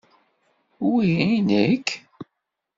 [0.89, 1.87] Wi i nekk?